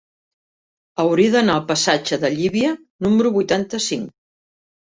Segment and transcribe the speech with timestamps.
[1.03, 2.73] Hauria d'anar al passatge de Llívia
[3.09, 4.13] número vuitanta-cinc.